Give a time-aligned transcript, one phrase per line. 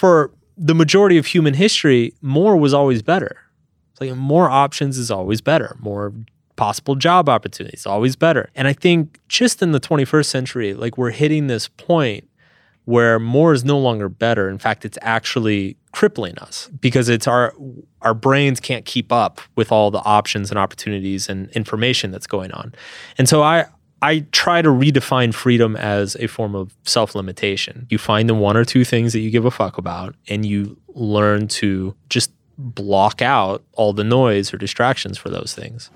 [0.00, 3.36] for the majority of human history, more was always better.
[3.92, 5.76] It's like more options is always better.
[5.78, 6.14] More
[6.56, 8.48] possible job opportunities is always better.
[8.54, 12.26] And I think just in the 21st century, like we're hitting this point
[12.86, 14.48] where more is no longer better.
[14.48, 17.52] In fact, it's actually crippling us because it's our
[18.00, 22.52] our brains can't keep up with all the options and opportunities and information that's going
[22.52, 22.72] on.
[23.18, 23.66] And so I
[24.02, 27.86] I try to redefine freedom as a form of self-limitation.
[27.90, 30.78] You find the one or two things that you give a fuck about and you
[30.94, 35.90] learn to just block out all the noise or distractions for those things.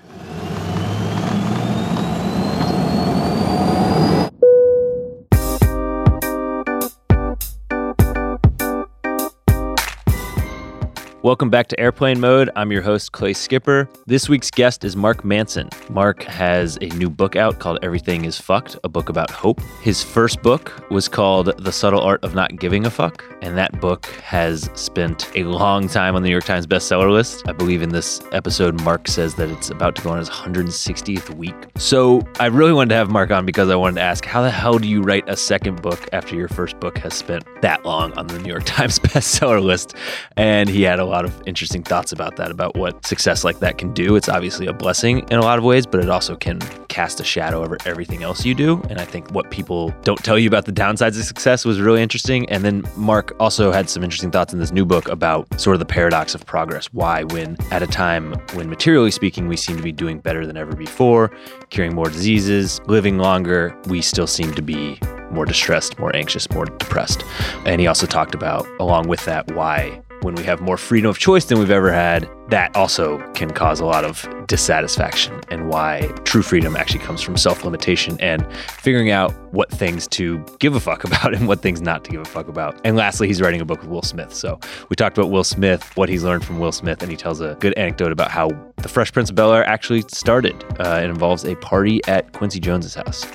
[11.25, 12.51] Welcome back to Airplane Mode.
[12.55, 13.89] I'm your host, Clay Skipper.
[14.05, 15.69] This week's guest is Mark Manson.
[15.89, 19.59] Mark has a new book out called Everything is Fucked, a book about hope.
[19.81, 23.81] His first book was called The Subtle Art of Not Giving a Fuck, and that
[23.81, 27.41] book has spent a long time on the New York Times bestseller list.
[27.47, 31.35] I believe in this episode, Mark says that it's about to go on his 160th
[31.35, 31.55] week.
[31.75, 34.51] So I really wanted to have Mark on because I wanted to ask how the
[34.51, 38.13] hell do you write a second book after your first book has spent that long
[38.13, 39.95] on the New York Times bestseller list?
[40.37, 43.77] And he had a lot of interesting thoughts about that, about what success like that
[43.77, 44.17] can do.
[44.17, 47.23] It's obviously a blessing in a lot of ways, but it also can cast a
[47.23, 48.81] shadow over everything else you do.
[48.89, 52.01] And I think what people don't tell you about the downsides of success was really
[52.01, 52.49] interesting.
[52.49, 55.79] And then Mark also had some interesting thoughts in this new book about sort of
[55.79, 56.87] the paradox of progress.
[56.93, 60.57] Why, when at a time when materially speaking, we seem to be doing better than
[60.57, 61.31] ever before,
[61.69, 64.99] curing more diseases, living longer, we still seem to be
[65.31, 67.23] more distressed, more anxious, more depressed.
[67.65, 71.19] And he also talked about, along with that, why when we have more freedom of
[71.19, 76.01] choice than we've ever had, that also can cause a lot of dissatisfaction and why
[76.23, 78.43] true freedom actually comes from self limitation and
[78.79, 82.21] figuring out what things to give a fuck about and what things not to give
[82.21, 82.81] a fuck about.
[82.83, 84.33] And lastly, he's writing a book with Will Smith.
[84.33, 84.59] So
[84.89, 87.55] we talked about Will Smith, what he's learned from Will Smith, and he tells a
[87.59, 90.55] good anecdote about how the Fresh Prince of Bel Air actually started.
[90.79, 93.25] Uh, it involves a party at Quincy Jones's house.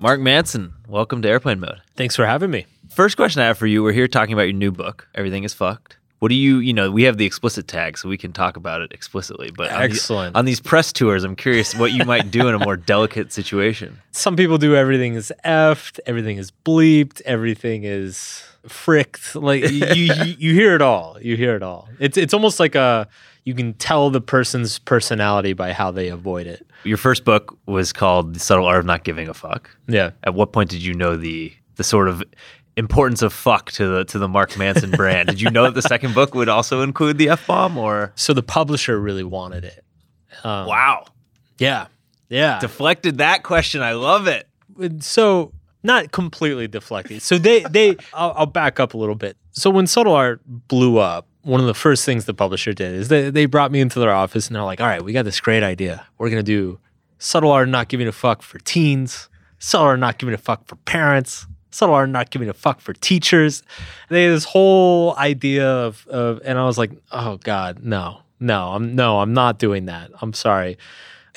[0.00, 1.80] Mark Manson, welcome to Airplane Mode.
[1.96, 2.66] Thanks for having me.
[2.88, 5.52] First question I have for you, we're here talking about your new book, Everything is
[5.54, 5.96] Fucked.
[6.20, 8.80] What do you, you know, we have the explicit tag, so we can talk about
[8.80, 9.50] it explicitly.
[9.56, 10.36] But on the- Excellent.
[10.36, 13.98] on these press tours, I'm curious what you might do in a more delicate situation.
[14.10, 19.34] Some people do everything is effed, everything is bleeped, everything is fricked.
[19.34, 21.16] Like you, you, you hear it all.
[21.20, 21.88] You hear it all.
[21.98, 23.08] It's it's almost like a
[23.44, 26.66] you can tell the person's personality by how they avoid it.
[26.84, 29.70] Your first book was called The Subtle Art of Not Giving a Fuck.
[29.88, 30.10] Yeah.
[30.22, 32.22] At what point did you know the the sort of
[32.76, 35.28] importance of fuck to the to the Mark Manson brand?
[35.28, 38.32] Did you know that the second book would also include the F bomb or So
[38.34, 39.84] the publisher really wanted it.
[40.44, 41.06] Um, Wow.
[41.58, 41.86] Yeah.
[42.28, 42.58] Yeah.
[42.60, 43.80] Deflected that question.
[43.82, 44.46] I love it.
[45.02, 45.52] so
[45.82, 47.20] not completely deflecting.
[47.20, 49.36] So they they I'll, I'll back up a little bit.
[49.52, 53.08] So when Subtle Art blew up, one of the first things the publisher did is
[53.08, 55.40] they they brought me into their office and they're like, "All right, we got this
[55.40, 56.06] great idea.
[56.18, 56.78] We're gonna do
[57.18, 59.28] Subtle Art not giving a fuck for teens,
[59.58, 62.94] Subtle Art not giving a fuck for parents." Subtle art not giving a fuck for
[62.94, 63.62] teachers.
[64.08, 68.70] They had this whole idea of, of and I was like, oh God, no, no,
[68.70, 70.10] I'm no, I'm not doing that.
[70.20, 70.78] I'm sorry.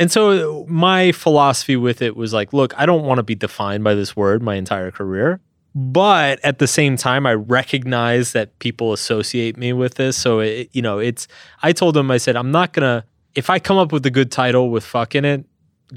[0.01, 3.83] And so my philosophy with it was like, look, I don't want to be defined
[3.83, 5.39] by this word my entire career.
[5.75, 10.17] But at the same time, I recognize that people associate me with this.
[10.17, 11.27] So, it, you know, it's,
[11.61, 14.09] I told them, I said, I'm not going to, if I come up with a
[14.09, 15.45] good title with fuck in it,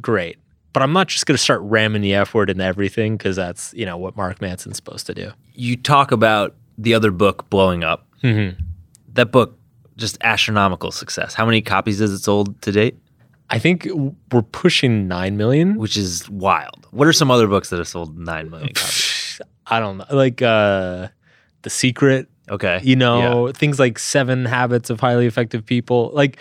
[0.02, 0.36] great.
[0.74, 3.72] But I'm not just going to start ramming the F word into everything because that's,
[3.72, 5.30] you know, what Mark Manson's supposed to do.
[5.54, 8.06] You talk about the other book blowing up.
[8.22, 8.62] Mm-hmm.
[9.14, 9.58] That book,
[9.96, 11.32] just astronomical success.
[11.32, 12.98] How many copies has it sold to date?
[13.54, 13.86] I think
[14.32, 15.76] we're pushing 9 million.
[15.78, 16.86] Which is wild.
[16.90, 19.40] What are some other books that have sold nine million copies?
[19.66, 20.06] I don't know.
[20.10, 21.08] Like, uh,
[21.62, 22.80] The Secret, Okay.
[22.82, 26.38] you know, things like Seven Habits of Highly Effective People, like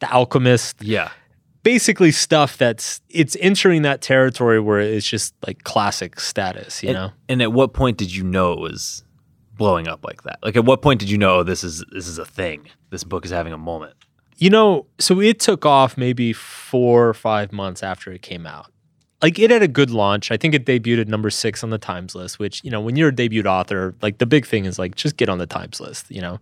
[0.00, 0.82] The Alchemist.
[0.82, 1.10] Yeah.
[1.62, 6.96] basically stuff that's it's entering that territory where it's just like classic status, you and,
[6.96, 7.10] know.
[7.28, 9.04] and at what point did you know it was
[9.56, 10.38] blowing up like that?
[10.42, 12.68] Like at what point did you know oh, this is this is a thing?
[12.90, 13.94] This book is having a moment.
[14.36, 18.70] You know, so it took off maybe 4 or 5 months after it came out.
[19.22, 20.30] Like it had a good launch.
[20.30, 22.96] I think it debuted at number 6 on the Times list, which, you know, when
[22.96, 25.80] you're a debut author, like the big thing is like just get on the Times
[25.80, 26.38] list, you know.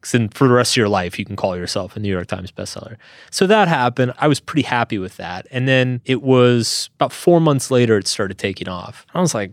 [0.00, 2.26] Cuz then for the rest of your life you can call yourself a New York
[2.26, 2.96] Times bestseller.
[3.30, 4.12] So that happened.
[4.18, 5.46] I was pretty happy with that.
[5.52, 9.06] And then it was about 4 months later it started taking off.
[9.14, 9.52] I was like,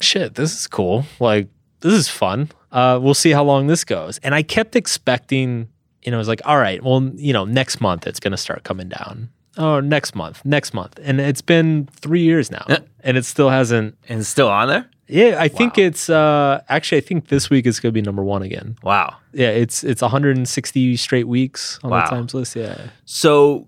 [0.00, 1.04] shit, this is cool.
[1.18, 1.48] Like,
[1.80, 2.50] this is fun.
[2.70, 4.18] Uh, we'll see how long this goes.
[4.18, 5.68] And I kept expecting,
[6.02, 8.36] you know, I was like, all right, well, you know, next month it's going to
[8.36, 9.28] start coming down.
[9.58, 10.98] oh, next month, next month.
[11.02, 12.64] And it's been three years now.
[12.68, 12.78] Yeah.
[13.00, 13.96] And it still hasn't.
[14.08, 14.88] And it's still on there?
[15.08, 18.40] Yeah, I think it's uh actually I think this week is gonna be number one
[18.42, 18.76] again.
[18.82, 19.16] Wow.
[19.34, 22.04] Yeah, it's it's 160 straight weeks on Wow.
[22.04, 22.56] the Times list.
[22.56, 22.78] Yeah.
[23.04, 23.66] So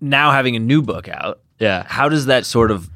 [0.00, 1.84] now having a new book out, Yeah.
[1.86, 2.88] how does that sort of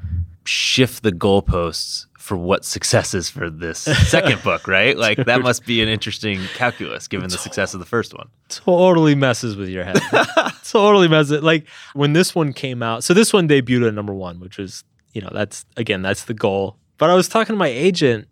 [0.45, 3.79] shift the goalposts for what success is for this
[4.09, 4.97] second book, right?
[4.97, 8.29] Like that must be an interesting calculus given the success of the first one.
[8.49, 9.99] totally messes with your head.
[10.63, 11.43] totally messes.
[11.43, 14.83] Like when this one came out, so this one debuted at number one, which is,
[15.13, 16.77] you know, that's again, that's the goal.
[16.97, 18.27] But I was talking to my agent,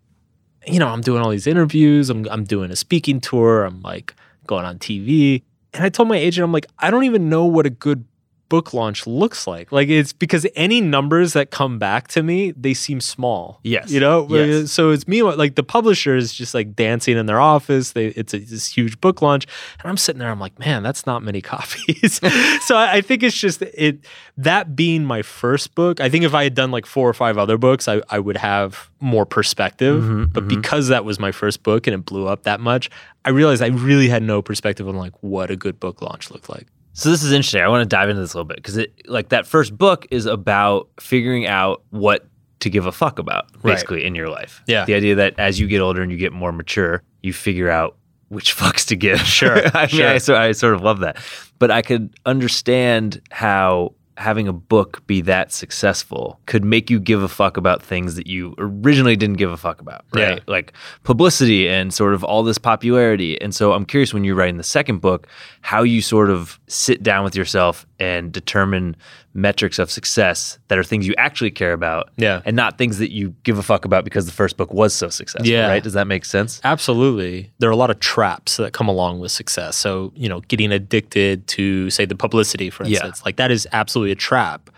[0.66, 4.16] you know, I'm doing all these interviews, I'm I'm doing a speaking tour, I'm like
[4.48, 5.44] going on TV.
[5.76, 8.06] And I told my agent, I'm like, I don't even know what a good
[8.50, 9.72] book launch looks like.
[9.72, 13.60] Like it's because any numbers that come back to me, they seem small.
[13.64, 13.92] Yes.
[13.92, 14.28] You know?
[14.30, 14.72] Yes.
[14.72, 17.94] So it's me like the publisher is just like dancing in their office.
[17.94, 19.48] They it's a, this huge book launch.
[19.80, 22.20] And I'm sitting there, I'm like, man, that's not many copies.
[22.66, 24.06] so I, I think it's just it
[24.38, 26.00] that being my first book.
[26.00, 28.38] I think if I had done like four or five other books, I, I would
[28.38, 30.04] have more perspective.
[30.04, 30.50] Mhm, but mhm.
[30.50, 32.90] because that was my first book and it blew up that much,
[33.26, 36.50] I realized I really had no perspective on like what a good book launch looked
[36.50, 36.68] like.
[36.94, 37.62] So this is interesting.
[37.62, 40.06] I want to dive into this a little bit because it like that first book
[40.12, 42.28] is about figuring out what
[42.60, 43.74] to give a fuck about Right.
[43.74, 44.62] basically in your life.
[44.68, 44.86] Yeah.
[44.86, 47.98] The idea that as you get older and you get more mature, you figure out
[48.30, 49.20] which fucks to give.
[49.22, 50.08] Sure, I mean, sure.
[50.08, 51.18] I, so, I sort of love that.
[51.60, 57.24] But I could understand how having a book be that successful could make you give
[57.24, 60.38] a fuck about things that you originally didn't give a fuck about, right?
[60.38, 60.40] Yeah.
[60.48, 60.74] Like
[61.04, 63.40] publicity and sort of all this popularity.
[63.42, 65.28] And so I'm curious when you're writing the second book,
[65.62, 68.96] how you sort of sit down with yourself and determine
[69.36, 72.42] metrics of success that are things you actually care about Yeah.
[72.46, 75.10] and not things that you give a fuck about because the first book was so
[75.10, 75.68] successful, Yeah.
[75.68, 75.82] right?
[75.84, 76.62] Does that make sense?
[76.64, 77.52] Absolutely.
[77.60, 79.76] There are a lot of traps that come along with success.
[79.76, 82.92] So, you know, getting addicted to, say, the publicity, for Yeah.
[82.92, 84.70] instance, like that is absolutely a trap.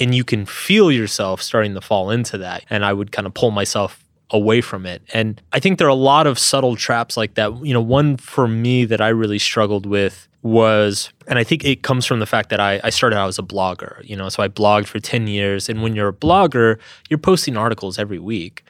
[0.00, 2.64] And you can feel yourself starting to fall into that.
[2.68, 4.01] And I would kind of pull myself
[4.32, 5.02] away from it.
[5.12, 7.64] And I think there are a lot of subtle traps like that.
[7.64, 11.82] You know, one for me that I really struggled with was, and I think it
[11.82, 14.42] comes from the fact that I, I started out as a blogger, you know, so
[14.42, 15.68] I blogged for 10 years.
[15.68, 18.64] And when you're a blogger, you're posting articles every week.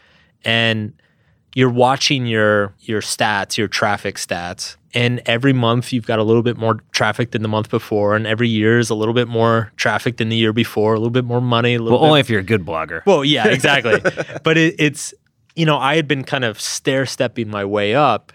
[0.45, 0.93] And
[1.55, 6.43] you're watching your your stats, your traffic stats, and every month you've got a little
[6.43, 9.71] bit more traffic than the month before, and every year is a little bit more
[9.77, 12.21] traffic than the year before, a little bit more money, a little Well, bit only
[12.21, 13.05] if you're a good blogger.
[13.05, 14.01] well, yeah, exactly.
[14.43, 15.13] but it, it's
[15.57, 18.33] you know I had been kind of stair stepping my way up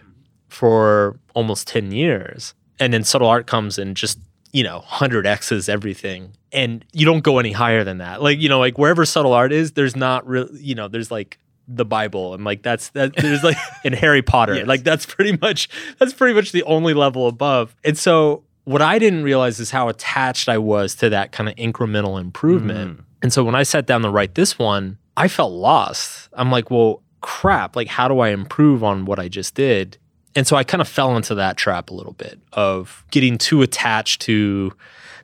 [0.47, 4.19] for almost ten years, and then subtle art comes and just
[4.53, 8.21] you know hundred x's everything, and you don't go any higher than that.
[8.21, 10.47] Like you know, like wherever subtle art is, there's not real.
[10.53, 11.37] You know, there's like
[11.69, 14.67] the Bible and like that's that there's like in Harry Potter Yes.
[14.67, 15.67] like that's pretty much
[15.99, 19.89] that's pretty much the only level above and so what I didn't realize is how
[19.89, 23.03] attached I was to that kind of incremental improvement Mm.
[23.21, 26.71] and so when I sat down to write this one I felt lost I'm like
[26.71, 29.97] well crap like how do I improve on what I just did
[30.35, 33.63] and so I kind of fell into that trap a little bit of getting too
[33.63, 34.71] attached to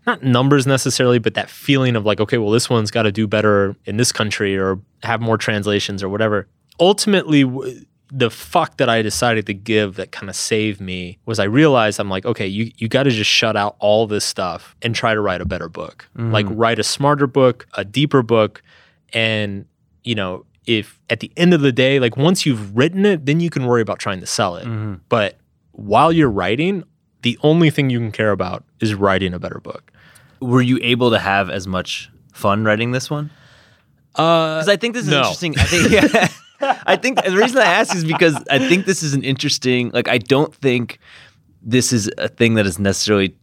[0.05, 3.27] not numbers necessarily, but that feeling of like, okay, well, this one's got to do
[3.27, 6.47] better in this country or have more translations or whatever.
[6.79, 11.39] Ultimately, w- the fuck that I decided to give that kind of saved me was
[11.39, 14.75] I realized I'm like, okay, you, you got to just shut out all this stuff
[14.81, 16.09] and try to write a better book.
[16.15, 16.55] Like, mm-hmm.
[16.55, 18.61] write a smarter book, a deeper book.
[19.13, 19.65] And,
[20.03, 23.39] you know, if at the end of the day, like once you've written it, then
[23.39, 24.65] you can worry about trying to sell it.
[24.65, 24.99] Mhm.
[25.09, 25.37] But
[25.71, 26.83] while you're writing,
[27.21, 29.91] the only thing you can care about is writing a better book.
[30.41, 33.29] Were you able to have as much fun writing this one?
[34.15, 35.19] Uh, Because I think this is no.
[35.19, 35.55] interesting.
[35.57, 36.31] I think,
[36.85, 39.89] I think the reason I ask is because I think this is an interesting.
[39.91, 40.99] Like, I don't think
[41.61, 43.35] this is a thing that is necessarily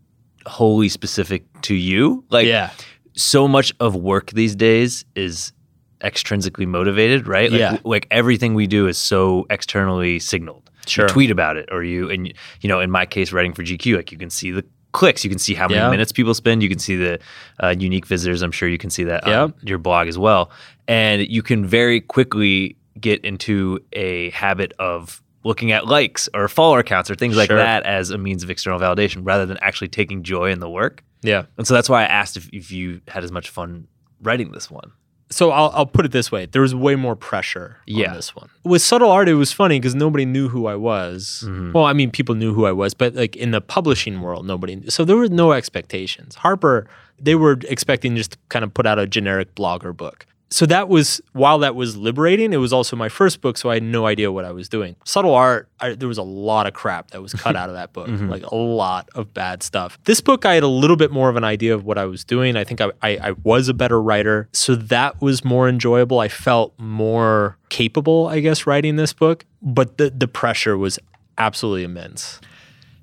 [0.47, 2.25] wholly specific to you.
[2.31, 2.71] Like, yeah,
[3.15, 5.53] so much of work these days is
[6.02, 7.50] extrinsically motivated, right?
[7.50, 7.71] Like, Yeah.
[7.73, 10.71] w- like everything we do is so externally signaled.
[10.87, 11.04] Sure.
[11.04, 13.97] You tweet about it, or you and you know, in my case, writing for GQ,
[13.97, 15.90] like you can see the clicks, you can see how many Yeah.
[15.90, 17.21] minutes people spend, you can see the
[17.62, 18.42] uh, unique visitors.
[18.42, 20.50] I'm sure you can see that on your blog as well,
[20.88, 26.83] and you can very quickly get into a habit of looking at likes or follower
[26.83, 27.57] counts or things like Sure.
[27.57, 31.02] that as a means of external validation rather than actually taking joy in the work.
[31.23, 31.45] yeah.
[31.57, 33.87] And so that's why I asked if, if you had as much fun
[34.23, 34.90] writing this one.
[35.33, 38.09] So I'll, I'll put it this way: there was way more pressure Yeah.
[38.11, 38.51] on this one.
[38.65, 41.45] With subtle art, it was funny because nobody knew who I was.
[41.47, 41.73] Mhm.
[41.73, 44.77] Well, I mean, people knew who I was, but like in the publishing world, nobody.
[44.77, 44.91] Knew.
[44.91, 46.35] So there were no expectations.
[46.37, 46.87] Harper,
[47.21, 50.27] they were expecting just to kind of put out a generic blogger book.
[50.50, 53.75] So that was while that was liberating, it was also my first book, so I
[53.75, 54.97] had no idea what I was doing.
[55.04, 57.92] Subtle art, I, there was a lot of crap that was cut out of that
[57.92, 59.99] book, like a lot of bad stuff.
[60.04, 62.25] This book, I had a little bit more of an idea of what I was
[62.25, 62.57] doing.
[62.57, 66.19] I think I, I, I was a better writer, so that was more enjoyable.
[66.19, 70.99] I felt more capable, I guess, writing this book, but the the pressure was
[71.38, 72.40] absolutely immense,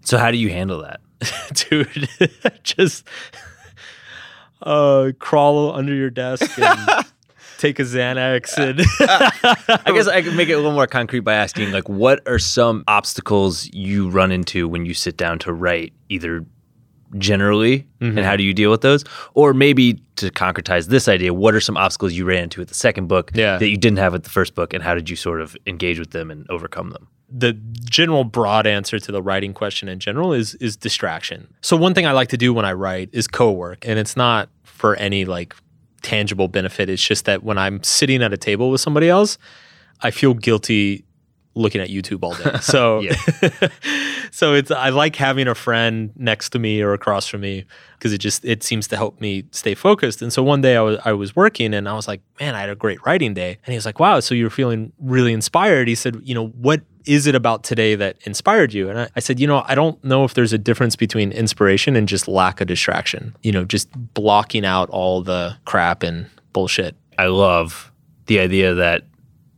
[0.04, 1.00] So how do you handle that?
[1.70, 2.10] dude.
[2.64, 3.08] just
[4.62, 7.06] uh, crawl under your desk and
[7.58, 8.82] take a Xanax uh, and.
[9.00, 12.22] Uh, I guess I could make it a little more concrete by asking, like, what
[12.28, 16.46] are some obstacles you run into when you sit down to write, either
[17.18, 18.24] generally, and mm-hmm.
[18.24, 19.04] how do you deal with those?
[19.34, 22.76] Or maybe to concretize this idea, what are some obstacles you ran into with the
[22.76, 23.58] second book Yeah.
[23.58, 26.00] that you didn't have with the first book, and how did you sort of engage
[26.00, 27.08] with them and overcome them?
[27.30, 31.54] the general broad answer to the writing question in general is is distraction.
[31.62, 34.50] So one thing I like to do when I write is co-work and it's not
[34.64, 35.56] for any like
[36.08, 36.90] tangible benefit.
[36.90, 39.38] It's just that when I'm sitting at a table with somebody else,
[40.02, 41.04] I feel guilty
[41.54, 42.58] looking at YouTube all day.
[42.62, 43.02] So
[44.32, 47.66] so it's I like having a friend next to me or across from me
[47.98, 50.22] because it just it seems to help me stay focused.
[50.22, 52.62] And so one day I was I was working and I was like, man, I
[52.62, 53.58] had a great writing day.
[53.66, 55.90] And he was like, wow, so you're feeling really inspired.
[55.90, 58.90] He said, you know, what is it about today that inspired you?
[58.90, 61.96] And I, I said, you know, I don't know if there's a difference between inspiration
[61.96, 63.36] and just lack of distraction.
[63.44, 66.96] You know, just blocking out all the crap and bullshit.
[67.18, 67.92] I love
[68.28, 69.04] the idea that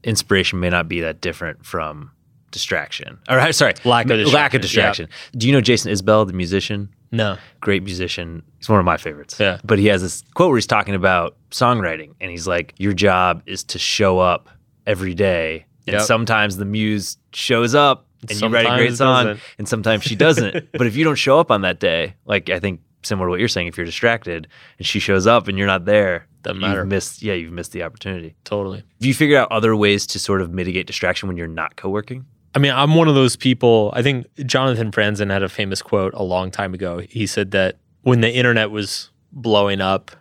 [0.03, 2.12] inspiration may not be that different from
[2.51, 3.20] distraction.
[3.29, 5.10] Or sorry, Lack of lack of distraction.
[5.36, 6.89] Do you know Jason Isbell, the musician?
[7.12, 7.38] No.
[7.60, 8.44] Great musician.
[8.58, 9.39] He's one of my favorites.
[9.39, 9.60] Yeah.
[9.63, 13.41] But he has this quote where he's talking about songwriting, and he's like, "Your job
[13.46, 14.50] is to show up
[14.86, 16.08] every day, and Yep.
[16.08, 19.43] sometimes the muse shows up." And you write a Sometimes great song, doesn't.
[19.60, 20.72] and sometimes she doesn't.
[20.74, 23.39] but if you don't show up on that day, like I think similar to what
[23.39, 26.86] you're saying, if you're distracted and she shows up and you're not there, Doesn't you've
[26.88, 27.22] missed.
[27.22, 28.36] Yeah, you've missed the opportunity.
[28.43, 28.79] Totally.
[28.79, 32.25] Have you figured out other ways to sort of mitigate distraction when you're not co-working?
[32.55, 33.91] I mean, I'm one of those people.
[33.96, 37.00] I think Jonathan Franzen had a famous quote a long time ago.
[37.10, 40.12] He said that when the internet was blowing up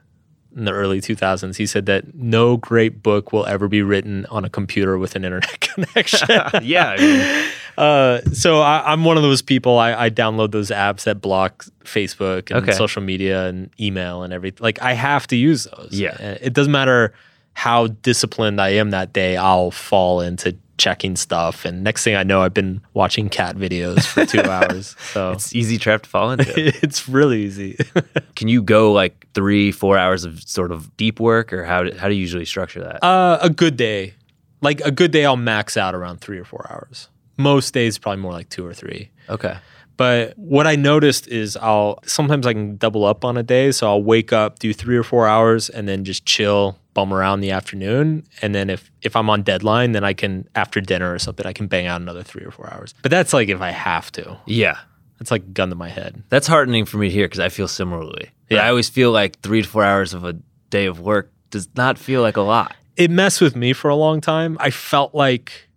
[0.59, 4.45] in the early 2000s, he said that no great book will ever be written on
[4.45, 6.29] a computer with an internet connection.
[6.63, 7.49] yeah, I mean,
[7.79, 9.79] uh, so I, I'm one of those people.
[9.79, 12.73] I, I download those apps that block Facebook and Okay.
[12.73, 14.63] social media and email and everything.
[14.63, 15.91] Like I have to use those.
[15.93, 16.17] Yeah.
[16.19, 17.15] Uh, It doesn't matter
[17.55, 19.37] how disciplined I am that day.
[19.37, 24.07] I'll fall into checking stuff, and next thing I know, I've been watching cat videos
[24.07, 24.97] for two hours.
[25.13, 26.53] So it's easy trap to fall into.
[26.83, 27.77] it's really easy.
[28.37, 31.97] Can you go like three, four hours of sort of deep work, or how do,
[31.97, 33.05] how do you usually structure that?
[33.05, 34.15] uh, a good day,
[34.63, 37.09] like a good day, I'll max out around three or four hours.
[37.37, 39.11] Most days, probably more like two or three.
[39.29, 39.59] okay.
[39.97, 43.73] But what I noticed is I'll sometimes I can double up on a day.
[43.73, 47.41] So I'll wake up, do three or four hours, and then just chill, bum around
[47.41, 48.25] the afternoon.
[48.43, 51.53] And then if if I'm on deadline, then I can after dinner or something, I
[51.53, 52.93] can bang out another three or four hours.
[53.03, 54.37] But that's like if I have to.
[54.47, 54.79] Yeah.
[55.21, 56.23] It's like a gun to my head.
[56.29, 58.31] That's heartening for me to hear because I feel similarly.
[58.51, 58.65] Yeah.
[58.65, 60.35] I always feel like three to four hours of a
[60.71, 62.75] day of work does not feel like a lot.
[62.97, 64.57] It messed with me for a long time.
[64.61, 65.69] I felt like,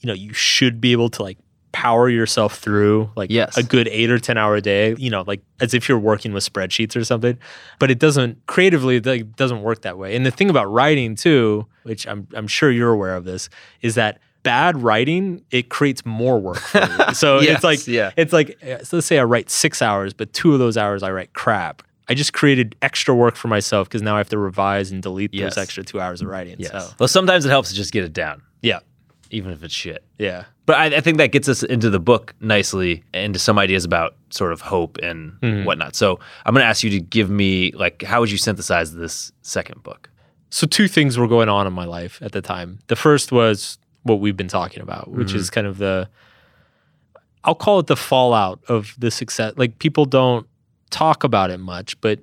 [0.00, 1.38] you know, you should be able to like
[1.74, 3.58] power yourself through like Yes.
[3.58, 6.32] a good eight or 10 hour a day, you know, like as if you're working
[6.32, 7.36] with spreadsheets or something.
[7.78, 10.16] But it doesn't creatively, it like, doesn't work that way.
[10.16, 13.50] And the thing about writing too, which I'm, I'm sure you're aware of this,
[13.82, 17.04] is that bad writing, it creates more work for you.
[17.14, 18.12] So Yes, it's like, yeah.
[18.16, 21.02] it's like, uh, so let's say I write six hours, but two of those hours
[21.02, 21.82] I write crap.
[22.08, 25.32] I just created extra work for myself because now I have to revise and delete
[25.34, 25.54] Yes.
[25.54, 26.56] those extra two hours of writing.
[26.58, 26.70] Yes.
[26.72, 28.80] So Well, sometimes it helps to just get it down, yeah,
[29.34, 30.04] even if it's shit.
[30.18, 30.44] yeah.
[30.66, 34.16] But I, I think that gets us into the book nicely, into some ideas about
[34.30, 35.64] sort of hope and Mhm.
[35.66, 35.94] whatnot.
[35.94, 39.30] So I'm going to ask you to give me like, how would you synthesize this
[39.42, 40.08] second book?
[40.50, 42.78] So two things were going on in my life at the time.
[42.86, 45.36] The first was what we've been talking about, which Mm-hmm.
[45.38, 46.08] is kind of the
[47.44, 49.52] I'll call it the fallout of the success.
[49.56, 50.46] Like people don't
[50.90, 52.20] talk about it much, but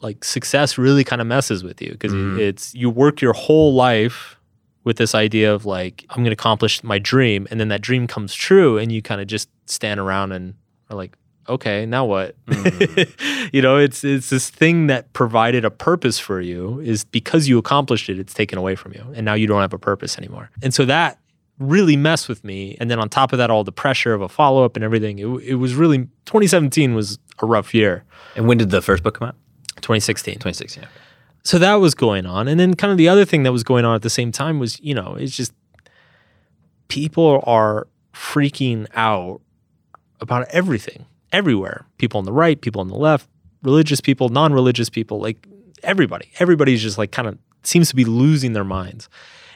[0.00, 2.38] like success really kind of messes with you because Mhm.
[2.38, 4.36] it's you work your whole life
[4.84, 8.06] with this idea of like I'm going to accomplish my dream and then that dream
[8.06, 10.54] comes true and you kind of just stand around and
[10.90, 11.16] are like
[11.48, 12.36] okay, now what?
[12.46, 13.48] Mm-hmm.
[13.56, 17.58] you know, it's it's this thing that provided a purpose for you is because you
[17.58, 19.04] accomplished it, it's taken away from you.
[19.14, 20.50] And now you don't have a purpose anymore.
[20.62, 21.18] And so that
[21.58, 22.76] really messed with me.
[22.80, 25.18] And then on top of that, all the pressure of a follow up and everything,
[25.18, 28.04] it, it was really 2017 was a rough year.
[28.36, 29.36] And when did the first book come out?
[29.76, 30.34] 2016.
[30.34, 30.82] 2016.
[30.82, 30.88] yeah.
[31.44, 32.48] So that was going on.
[32.48, 34.58] And then kind of the other thing that was going on at the same time
[34.58, 35.52] was, you know, it's just
[36.88, 39.40] people are freaking out
[40.20, 41.86] about everything everywhere.
[41.98, 43.28] People on the right, people on the left,
[43.62, 45.46] religious people, non religious people, like
[45.82, 46.30] everybody.
[46.38, 49.08] Everybody's just like kind of seems to be losing their minds.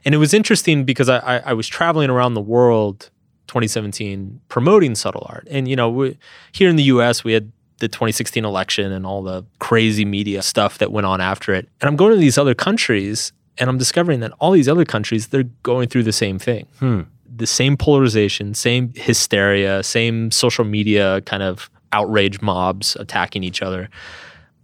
[0.04, 3.10] And it was interesting because I, I, I was traveling around the world
[3.46, 5.46] 2017 promoting subtle art.
[5.50, 6.18] And, you know, we,
[6.52, 10.78] here in the US, we had the 2016 election and all the crazy media stuff
[10.78, 11.68] that went on after it.
[11.80, 15.26] And I'm going to these other countries and I'm discovering that all these other countries,
[15.28, 16.68] they're going through the same thing.
[16.78, 17.02] Hmm.
[17.34, 23.90] The same polarization, same hysteria, same social media kind of outrage mobs attacking each other.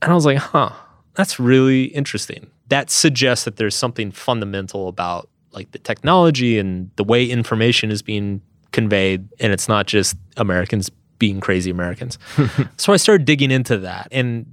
[0.00, 0.70] And I was like, huh,
[1.14, 2.50] that's really interesting.
[2.68, 8.00] That suggests that there's something fundamental about like the technology and the way information is
[8.00, 9.28] being conveyed.
[9.40, 12.18] And it's not just Americans being crazy Americans.
[12.76, 14.46] so I started digging into that and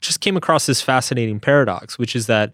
[0.00, 2.52] just came across this fascinating paradox, which is that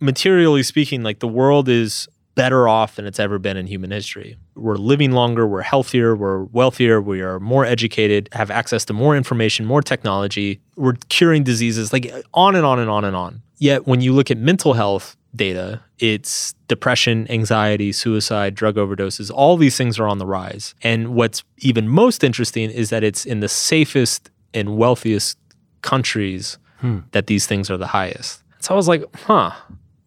[0.00, 4.36] materially speaking, like the world is better off than it's ever been in human history.
[4.56, 9.16] We're living longer, we're healthier, we're wealthier, we are more educated, have access to more
[9.16, 13.42] information, more technology, we're curing diseases, like on and on and on and on.
[13.58, 19.56] Yet when you look at mental health data, it's depression, anxiety, suicide, drug overdoses, all
[19.56, 20.74] these things are on the rise.
[20.82, 25.38] And what's even most interesting is that it's in the safest and wealthiest
[25.82, 26.98] countries Hmm.
[27.12, 28.42] that these things are the highest.
[28.60, 29.52] So I was like, huh,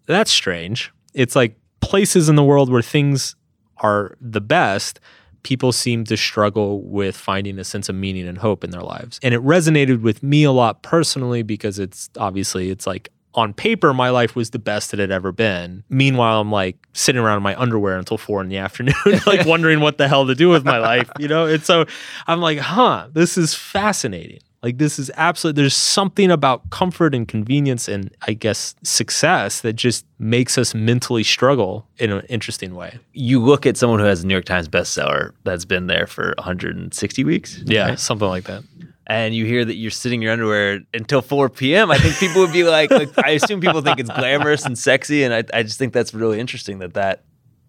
[0.05, 0.91] that's strange.
[1.13, 3.35] It's like places in the world where things
[3.77, 4.99] are the best,
[5.43, 9.19] people seem to struggle with finding a sense of meaning and hope in their lives.
[9.23, 13.93] And it resonated with me a lot personally because it's obviously it's like on paper
[13.93, 15.83] my life was the best it had ever been.
[15.89, 18.95] Meanwhile, I'm like sitting around in my underwear until four in the afternoon,
[19.27, 21.45] like wondering what the hell to do with my life, you know?
[21.45, 21.85] And so
[22.25, 24.39] I'm like, huh, this is fascinating.
[24.63, 29.73] Like this is absolutely there's something about comfort and convenience and I guess success that
[29.73, 32.97] just makes us mentally struggle in an interesting way.
[33.13, 36.33] You look at someone who has a New York Times bestseller that's been there for
[36.39, 37.61] 160 weeks.
[37.65, 37.99] Yeah, right?
[37.99, 38.63] something like that.
[39.09, 42.41] And you hear that you're sitting in your underwear until 4 p.m., I think people
[42.41, 45.23] would be like, like I assume people think it's glamorous and sexy.
[45.23, 47.23] And I, I just think that's really interesting that that,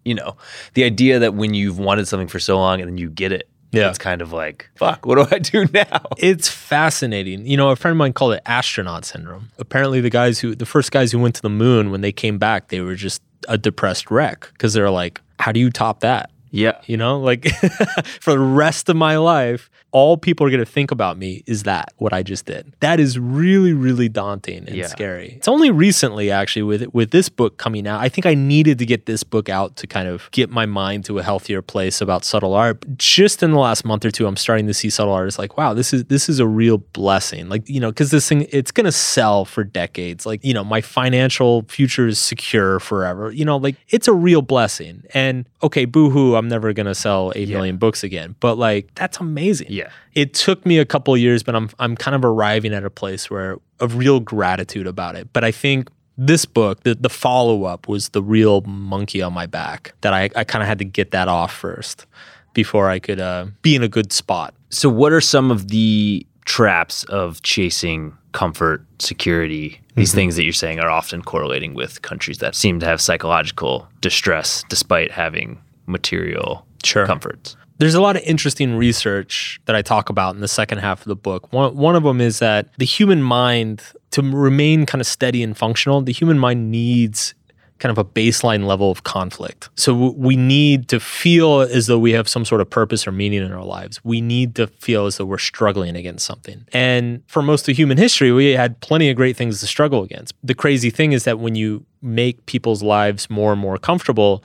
[0.05, 0.35] you know,
[0.73, 3.49] the idea that when you've wanted something for so long and then you get it,
[3.71, 3.89] Yeah.
[3.89, 6.01] it's kind of like, fuck, what do I do now?
[6.17, 7.45] It's fascinating.
[7.45, 9.49] You know, a friend of mine called it astronaut syndrome.
[9.59, 12.37] Apparently, the guys who, the first guys who went to the moon, when they came
[12.37, 16.31] back, they were just a depressed wreck because they're like, how do you top that?
[16.51, 16.81] Yeah.
[16.85, 17.47] You know, like
[18.19, 21.63] for the rest of my life, all people are going to think about me is
[21.63, 22.71] that what I just did.
[22.79, 24.87] That is really, really daunting and Yeah.
[24.87, 25.33] scary.
[25.37, 27.99] It's only recently, actually, with with this book coming out.
[28.01, 31.05] I think I needed to get this book out to kind of get my mind
[31.05, 32.81] to a healthier place about subtle art.
[32.81, 35.39] But just in the last month or two, I'm starting to see subtle art as
[35.39, 37.49] like, wow, this is this is a real blessing.
[37.49, 40.25] Like you know, because this thing it's going to sell for decades.
[40.25, 43.31] Like you know, my financial future is secure forever.
[43.31, 45.03] You know, like it's a real blessing.
[45.13, 47.57] And okay, boohoo, I'm never going to sell eight Yeah.
[47.57, 48.35] million books again.
[48.39, 49.67] But like that's amazing.
[49.69, 49.78] Yeah.
[50.13, 52.89] It took me a couple of years, but I'm I'm kind of arriving at a
[52.89, 55.31] place where of real gratitude about it.
[55.33, 59.45] But I think this book, the, the follow up was the real monkey on my
[59.45, 62.05] back that I, I kind of had to get that off first
[62.53, 64.53] before I could uh, be in a good spot.
[64.69, 70.53] So, what are some of the traps of chasing comfort, security, these things that you're
[70.53, 76.65] saying are often correlating with countries that seem to have psychological distress despite having material
[76.83, 77.05] Sure.
[77.05, 77.55] comforts?
[77.79, 81.05] There's a lot of interesting research that I talk about in the second half of
[81.05, 81.51] the book.
[81.53, 85.57] One, one of them is that the human mind, to remain kind of steady and
[85.57, 87.33] functional, the human mind needs
[87.79, 89.69] kind of a baseline level of conflict.
[89.75, 93.41] So we need to feel as though we have some sort of purpose or meaning
[93.41, 94.03] in our lives.
[94.03, 96.65] We need to feel as though we're struggling against something.
[96.73, 100.33] And for most of human history, we had plenty of great things to struggle against.
[100.43, 104.43] The crazy thing is that when you make people's lives more and more comfortable,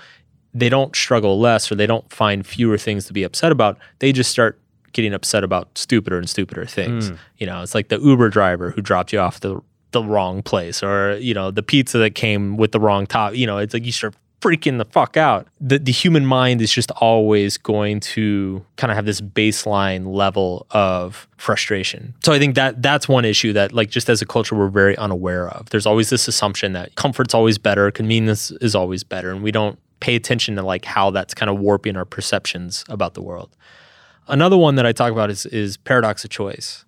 [0.55, 3.79] they don't struggle less or they don't find fewer things to be upset about.
[3.99, 4.61] They just start
[4.93, 7.09] getting upset about stupider and stupider things.
[7.09, 7.17] Hmm.
[7.39, 10.83] You know, it's like the Uber driver who dropped you off the the wrong place
[10.83, 13.35] or, you know, the pizza that came with the wrong top.
[13.35, 15.47] You know, it's like you start freaking the fuck out.
[15.61, 20.67] The the human mind is just always going to kind of have this baseline level
[20.71, 22.15] of frustration.
[22.23, 24.97] So I think that that's one issue that like just as a culture we're very
[24.99, 25.71] unaware of.
[25.71, 29.79] There's always this assumption that comfort's always better, convenience is always better, and we don't
[30.05, 33.57] pay attention to like how that's kind of warping our perceptions about the world.
[34.29, 36.85] Another one that I talk about is is paradox of choice.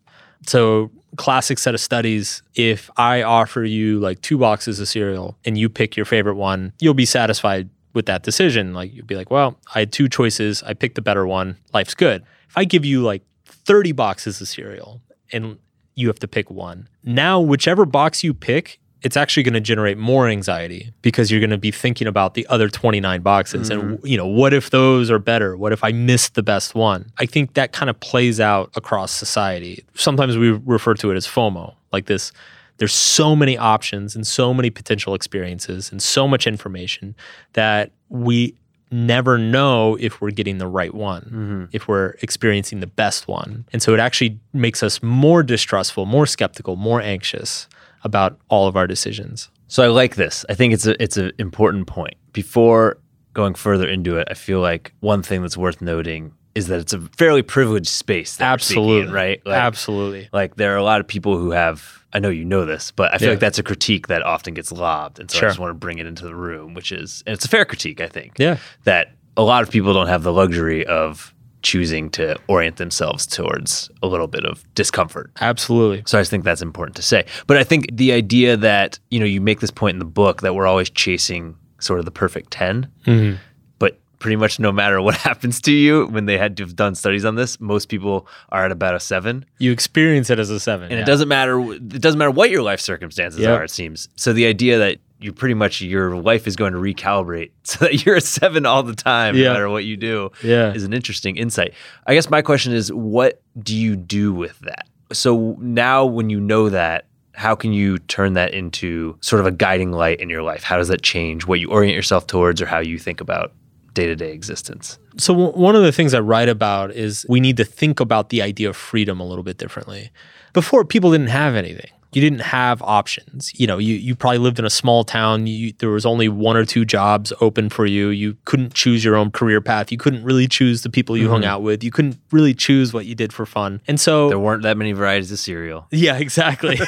[0.46, 5.56] So classic set of studies, if I offer you like two boxes of cereal and
[5.56, 8.74] you pick your favorite one, you'll be satisfied with that decision.
[8.74, 11.94] Like you'll be like, well, I had two choices, I picked the better one, life's
[11.94, 12.22] good.
[12.50, 15.00] If I give you like 30 boxes of cereal
[15.32, 15.56] and
[15.94, 19.98] you have to pick one, now whichever box you pick, it's actually going to generate
[19.98, 24.08] more anxiety because you're going to be thinking about the other 29 boxes and mm.
[24.08, 25.56] you know what if those are better?
[25.56, 27.10] What if i missed the best one?
[27.18, 29.84] I think that kind of plays out across society.
[29.94, 32.32] Sometimes we refer to it as fomo like this
[32.78, 37.14] there's so many options and so many potential experiences and so much information
[37.54, 38.54] that we
[38.90, 41.64] never know if we're getting the right one, mm-hmm.
[41.72, 43.64] if we're experiencing the best one.
[43.72, 47.66] And so it actually makes us more distrustful, more skeptical, more anxious
[48.06, 49.50] about all of our decisions.
[49.68, 50.44] So I like this.
[50.48, 52.14] I think it's a it's an important point.
[52.32, 52.98] Before
[53.34, 56.92] going further into it, I feel like one thing that's worth noting is that it's
[56.94, 58.36] a fairly privileged space.
[58.36, 59.12] That we're speaking in, Absolutely.
[59.14, 59.42] right?
[59.44, 60.28] Like, Absolutely.
[60.32, 62.04] Like there are a lot of people who have.
[62.12, 63.32] I know you know this, but I feel Yeah.
[63.32, 65.48] like that's a critique that often gets lobbed, and so Sure.
[65.48, 67.66] I just want to bring it into the room, which is, and it's a fair
[67.66, 68.38] critique, I think.
[68.38, 68.56] Yeah.
[68.84, 71.34] That a lot of people don't have the luxury of
[71.66, 75.30] choosing to orient themselves towards a little bit of discomfort.
[75.40, 76.02] Absolutely.
[76.06, 77.24] So I just think that's important to say.
[77.48, 80.42] But I think the idea that, you know, you make this point in the book
[80.42, 83.38] that we're always chasing sort of the perfect 10, Mhm.
[83.78, 86.94] but pretty much no matter what happens to you when they had to have done
[86.94, 90.60] studies on this, most people are at about a 7 You experience it as a
[90.60, 90.84] seven.
[90.84, 91.02] and yeah.
[91.02, 93.58] it doesn't matter it doesn't matter what your life circumstances Yep.
[93.60, 94.08] are it seems.
[94.16, 98.04] So the idea that you pretty much your life is going to recalibrate so that
[98.04, 99.44] you're a 7 all the time Yeah.
[99.48, 100.72] no matter what you do Yeah.
[100.74, 101.72] is an interesting insight.
[102.06, 104.86] I guess my question is, what do you do with that?
[105.12, 109.50] So now, when you know that, how can you turn that into sort of a
[109.52, 110.62] guiding light in your life?
[110.64, 113.52] How does that change what you orient yourself towards or how you think about
[113.94, 114.98] day to day existence?
[115.16, 118.30] So w- one of the things I write about is we need to think about
[118.30, 120.10] the idea of freedom a little bit differently.
[120.52, 121.90] Before, people didn't have anything.
[122.16, 123.52] You didn't have options.
[123.60, 125.46] You know, you you probably lived in a small town.
[125.46, 128.08] You, there was only one or two jobs open for you.
[128.08, 129.92] You couldn't choose your own career path.
[129.92, 131.50] You couldn't really choose the people you hung mm-hmm.
[131.50, 131.84] out with.
[131.84, 133.82] You couldn't really choose what you did for fun.
[133.86, 135.88] And so There weren't that many varieties of cereal.
[135.90, 136.80] yeah, exactly.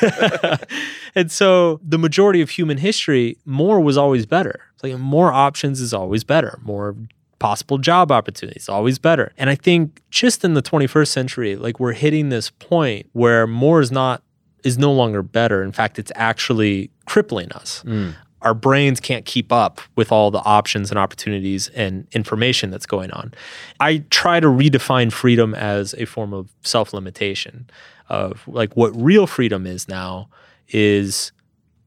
[1.14, 4.62] and so the majority of human history, more was always better.
[4.77, 6.59] It's like more options is always better.
[6.62, 6.97] More
[7.38, 9.33] possible job opportunities is always better.
[9.37, 13.83] And I think just in the 21st century, like we're hitting this point where more
[13.83, 14.23] is not
[14.64, 15.62] is no longer better.
[15.62, 17.83] In fact, it's actually crippling us.
[17.87, 18.14] Mm.
[18.42, 23.11] Our brains can't keep up with all the options and opportunities and information that's going
[23.11, 23.35] on.
[23.81, 27.68] I try to redefine freedom as a form of self limitation,
[28.09, 30.29] of like what real freedom is now
[30.68, 31.33] is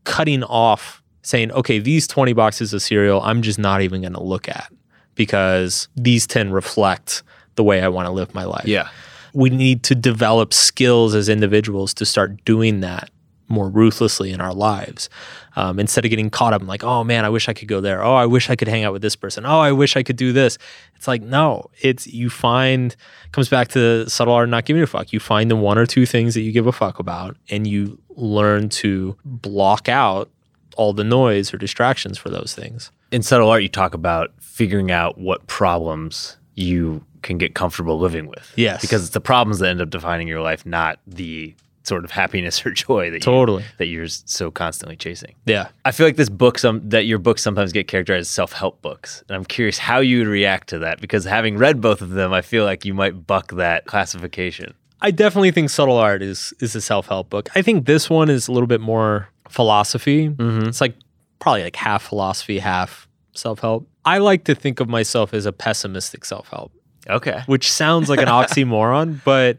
[0.03, 4.23] cutting off saying, okay, these 20 boxes of cereal, I'm just not even going to
[4.23, 4.71] look at
[5.15, 7.23] because these 10 reflect
[7.55, 8.89] the way I want to live my life Yeah.
[9.33, 13.09] We need to develop skills as individuals to start doing that
[13.51, 15.09] more ruthlessly in our lives.
[15.57, 17.81] Um, instead of getting caught up in like oh man i wish i could go
[17.81, 18.01] there.
[18.01, 19.45] Oh i wish i could hang out with this person.
[19.45, 20.57] Oh i wish i could do this.
[20.95, 22.95] It's like no it's you find
[23.33, 25.11] comes back to the subtle art of not giving a fuck.
[25.11, 27.99] You find the one or two things that you give a fuck about and you
[28.15, 30.29] learn to block out
[30.77, 32.91] all the noise or distractions for those things.
[33.11, 38.27] In subtle art, you talk about figuring out what problems you can get comfortable living
[38.27, 38.51] with.
[38.55, 38.81] Yes.
[38.81, 42.63] Because it's the problems that end up defining your life, not the sort of happiness
[42.65, 43.63] or joy that you, Totally.
[43.77, 45.33] that you're so constantly chasing.
[45.45, 48.81] yeah I feel like this book, some that your books sometimes get characterized as self-help
[48.83, 52.11] books, and I'm curious how you would react to that because having read both of
[52.11, 54.75] them, I feel like you might buck that classification.
[55.01, 57.49] I definitely think subtle art is is a self help book.
[57.55, 60.29] I think this one is a little bit more philosophy.
[60.29, 60.67] Mm-hmm.
[60.67, 60.95] It's like
[61.39, 63.87] probably like half philosophy, half self help.
[64.05, 66.71] I like to think of myself as a pessimistic self help,
[67.09, 67.41] Okay.
[67.45, 69.57] which sounds like an oxymoron, but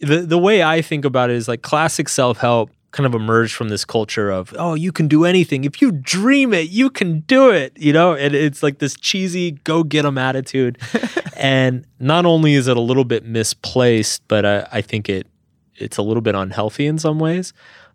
[0.00, 3.54] the the way I think about it is like classic self help kind of emerged
[3.54, 5.64] from this culture of oh you can do anything.
[5.64, 8.14] If you dream it you can do it you know?
[8.14, 10.78] And it's like this cheesy go get 'em attitude.
[11.38, 15.26] And not only is it a little bit misplaced but I, I think it
[15.74, 17.52] it's a little bit unhealthy in some ways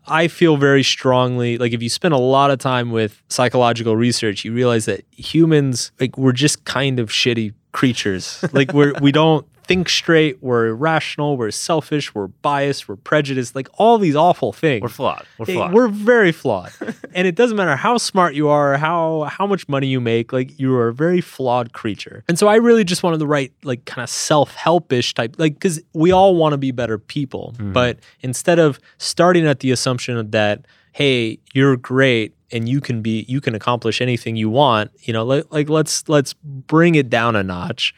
[0.08, 4.44] i feel very strongly like if you spend a lot of time with psychological research
[4.44, 9.46] you realize that humans like we're just kind of shitty creatures like we're we don't
[9.64, 14.82] think straight we're irrational we're selfish we're biased we're prejudiced like all these awful things
[14.82, 15.26] We're flawed.
[15.38, 15.74] We're flawed.
[15.74, 16.72] We're very flawed.
[17.14, 20.60] and it doesn't matter how smart you are, how how much money you make, like
[20.60, 22.24] you are a very flawed creature.
[22.28, 25.82] And so I really just wanted to write like kind of self-helpish type like cuz
[25.94, 27.54] we all want to be better people.
[27.58, 27.74] Mm-hmm.
[27.74, 33.26] But instead of starting at the assumption that hey, you're great and you can be
[33.28, 37.36] you can accomplish anything you want, you know, like, like let's let's bring it down
[37.36, 37.94] a notch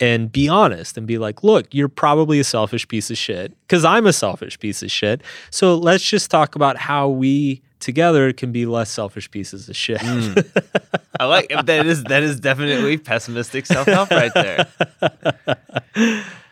[0.00, 3.84] and be honest and be like, look, you're probably a selfish piece of shit because
[3.84, 5.22] I'm a selfish piece of shit.
[5.50, 10.00] So let's just talk about how we together can be less selfish pieces of shit.
[10.00, 10.32] Hmm.
[11.20, 14.66] I like that is that is definitely pessimistic self-help right there.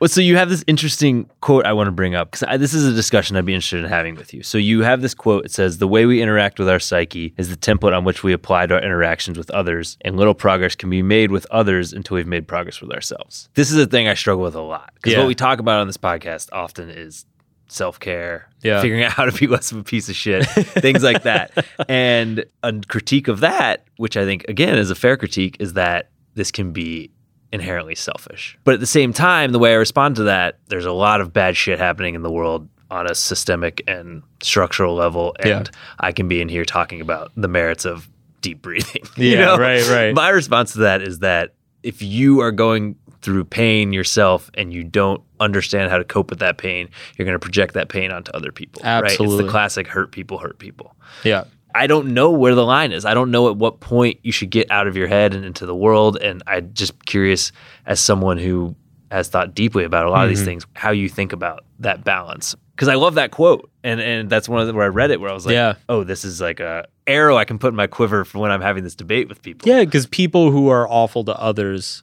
[0.00, 2.86] well, so you have this interesting quote I want to bring up because this is
[2.86, 4.42] a discussion I'd be interested in having with you.
[4.42, 5.44] So you have this quote.
[5.46, 8.32] It says, "The way we interact with our psyche is the template on which we
[8.32, 12.16] apply to our interactions with others, and little progress can be made with others until
[12.16, 15.12] we've made progress with ourselves." This is a thing I struggle with a lot because
[15.14, 15.20] Yeah.
[15.20, 17.24] what we talk about on this podcast often is
[17.70, 18.80] self care, Yeah.
[18.82, 21.52] figuring out how to be less of a piece of shit, things like that.
[21.88, 26.10] And a critique of that, which I think again is a fair critique, is that
[26.34, 27.10] this can be
[27.52, 28.56] inherently selfish.
[28.64, 31.32] But at the same time, the way I respond to that, there's a lot of
[31.32, 35.34] bad shit happening in the world on a systemic and structural level.
[35.40, 35.62] And Yeah.
[36.00, 38.08] I can be in here talking about the merits of
[38.40, 39.02] deep breathing.
[39.16, 39.58] you Yeah, know?
[39.58, 40.14] right, right.
[40.14, 44.84] My response to that is that if you are going through pain yourself and you
[44.84, 48.30] don't understand how to cope with that pain, you're going to project that pain onto
[48.32, 48.82] other people.
[48.82, 49.04] Right?
[49.04, 49.44] It's Absolutely.
[49.44, 50.94] the classic hurt people hurt people.
[51.24, 51.44] Yeah.
[51.74, 53.04] I don't know where the line is.
[53.04, 55.66] I don't know at what point you should get out of your head and into
[55.66, 56.16] the world.
[56.20, 57.52] And I'm just curious,
[57.86, 58.74] as someone who
[59.10, 60.46] has thought deeply about a lot of these mm-hmm.
[60.46, 62.54] things, how you think about that balance.
[62.74, 65.20] Because I love that quote, and and that's one of the, where I read it,
[65.20, 65.74] where I was like, Yeah.
[65.90, 68.62] oh, this is like a arrow I can put in my quiver for when I'm
[68.62, 69.68] having this debate with people.
[69.68, 72.02] Yeah, because people who are awful to others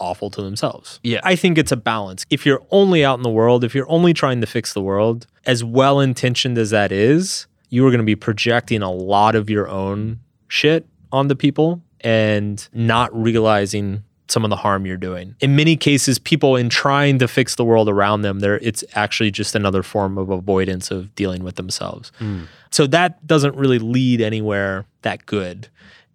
[0.00, 1.00] awful to themselves.
[1.02, 1.20] Yeah.
[1.24, 2.24] I think it's a balance.
[2.30, 5.26] If you're only out in the world, if you're only trying to fix the world,
[5.46, 9.50] as well intentioned as that is, you are going to be projecting a lot of
[9.50, 15.34] your own shit onto people and not realizing some of the harm you're doing.
[15.40, 19.30] In many cases, people in trying to fix the world around them, there it's actually
[19.30, 22.12] just another form of avoidance of dealing with themselves.
[22.18, 22.44] Hmm.
[22.70, 25.68] So that doesn't really lead anywhere that good.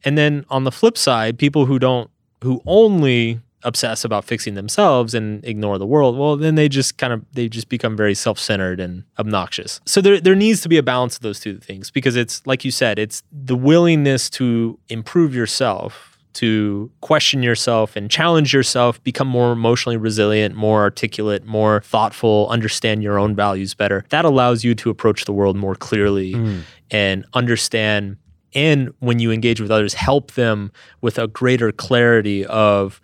[0.06, 2.10] And then on the flip side, people who don't
[2.44, 7.14] who only obsess about fixing themselves and ignore the world, well then they just kind
[7.14, 9.82] of they just become very self-centered and obnoxious.
[9.86, 12.66] So there there needs to be a balance of those two things because it's like
[12.66, 19.28] you said, it's the willingness to improve yourself to question yourself and challenge yourself, become
[19.28, 24.04] more emotionally resilient, more articulate, more thoughtful, understand your own values better.
[24.10, 26.62] That allows you to approach the world more clearly mm.
[26.92, 28.18] and understand.
[28.56, 30.72] And when you engage with others, help them
[31.02, 33.00] with a greater clarity of,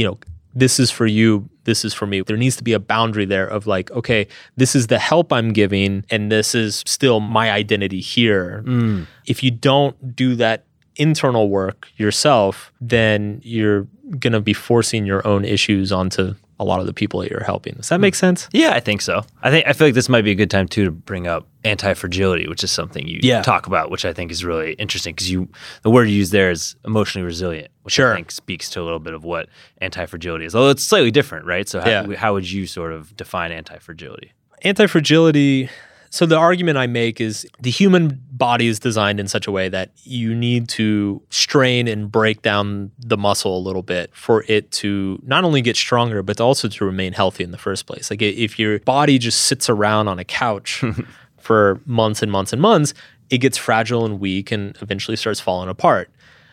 [0.00, 0.18] you know,
[0.54, 2.22] this is for you, this is for me.
[2.22, 5.52] There needs to be a boundary there of like, okay, this is the help I'm
[5.52, 8.64] giving, and this is still my identity here.
[8.66, 9.06] Mm.
[9.26, 10.64] If you don't do that
[10.96, 13.86] internal work yourself, then you're
[14.18, 17.42] going to be forcing your own issues onto a lot of the people that you're
[17.42, 17.74] helping.
[17.74, 18.18] Does that make hmm.
[18.18, 18.48] sense?
[18.52, 19.24] Yeah, I think so.
[19.42, 21.48] I think I feel like this might be a good time too to bring up
[21.64, 23.42] anti-fragility, which is something you Yeah.
[23.42, 25.48] talk about, which I think is really interesting because you
[25.82, 28.12] the word you use there is emotionally resilient, which Sure.
[28.12, 29.48] I think speaks to a little bit of what
[29.80, 30.54] anti-fragility is.
[30.54, 31.66] Although it's slightly different, right?
[31.68, 32.14] So how, Yeah.
[32.16, 34.32] how would you sort of define anti-fragility?
[34.62, 35.70] Anti fragility.
[36.12, 39.68] So the argument I make is the human body is designed in such a way
[39.68, 44.72] that you need to strain and break down the muscle a little bit for it
[44.72, 48.10] to not only get stronger, but also to remain healthy in the first place.
[48.10, 50.82] Like if your body just sits around on a couch
[51.38, 52.92] for months and months and months,
[53.30, 56.10] it gets fragile and weak and eventually starts falling apart.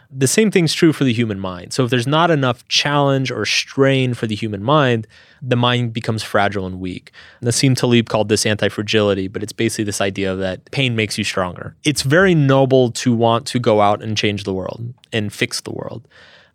[0.09, 1.73] The same thing's true for the human mind.
[1.73, 5.05] So if there's not enough challenge or strain for the human mind,
[5.41, 7.11] the mind becomes fragile and weak.
[7.43, 11.75] Nassim Taleb called this anti-fragility, but it's basically this idea that pain makes you stronger.
[11.83, 15.71] It's very noble to want to go out and change the world and fix the
[15.71, 16.07] world.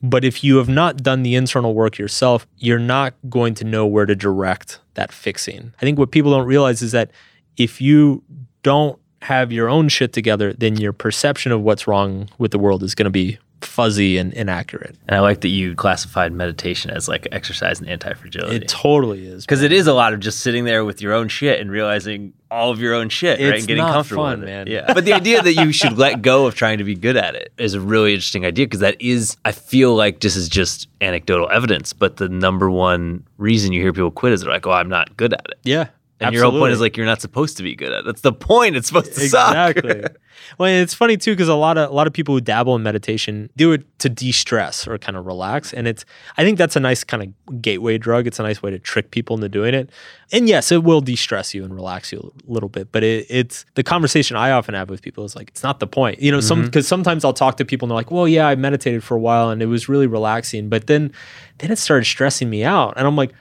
[0.02, 3.86] But if you have not done the internal work yourself, you're not going to know
[3.86, 5.72] where to direct that fixing.
[5.76, 7.10] I think what people don't realize is that
[7.56, 8.24] if you
[8.62, 12.82] don't have your own shit together, then your perception of what's wrong with the world
[12.82, 14.96] is going to be fuzzy and inaccurate.
[15.06, 18.56] And I like that you classified meditation as like exercise and anti-fragility.
[18.56, 19.44] It totally is.
[19.46, 22.32] because it is a lot of just sitting there with your own shit and realizing
[22.50, 23.58] all of your own shit, right?
[23.60, 24.52] And getting not comfortable fun, with it.
[24.52, 24.66] man.
[24.66, 24.92] Yeah.
[24.92, 27.52] But the idea that you should let go of trying to be good at it
[27.56, 31.48] is a really interesting idea because that is, I feel like this is just anecdotal
[31.50, 34.88] evidence, but the number one reason you hear people quit is they're like, oh, I'm
[34.88, 35.58] not good at it.
[35.62, 35.86] yeah.
[36.26, 38.04] And your whole point is like, you're not supposed to be good at it.
[38.04, 38.76] That's the point.
[38.76, 39.74] It's supposed to suck.
[39.74, 40.04] exactly.
[40.58, 42.82] well, it's funny too because a lot of a lot of people who dabble in
[42.82, 46.04] meditation do it to de-stress or kind of relax, and it's
[46.36, 48.26] I think that's a nice kind of gateway drug.
[48.26, 49.90] It's a nice way to trick people into doing it,
[50.32, 52.92] and yes, it will de-stress you and relax you a little bit.
[52.92, 55.86] But it, it's the conversation I often have with people is like it's not the
[55.86, 56.40] point, you know.
[56.40, 56.66] Some mm-hmm.
[56.66, 59.20] because sometimes I'll talk to people and they're like, "Well, yeah, I meditated for a
[59.20, 61.12] while and it was really relaxing, but then
[61.58, 63.32] then it started stressing me out," and I'm like.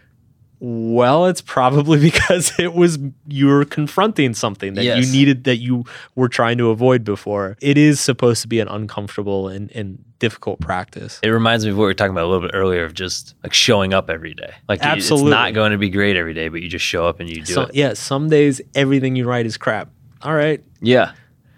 [0.64, 5.06] Well, it's probably because it was you were confronting something that Yes.
[5.08, 7.58] you needed that you were trying to avoid before.
[7.62, 11.20] It is supposed to be an uncomfortable and, and difficult practice.
[11.24, 13.34] It reminds me of what we were talking about a little bit earlier of just
[13.42, 14.54] like showing up every day.
[14.70, 15.32] Like you- it's Absolutely.
[15.32, 17.54] not going to be great every day, but you just show up and you do
[17.54, 17.74] So, it.
[17.74, 19.90] yeah, some days everything you write is crap.
[20.22, 21.14] All right, Yeah.